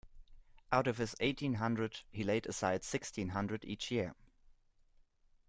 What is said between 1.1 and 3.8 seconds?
eighteen hundred, he laid aside sixteen hundred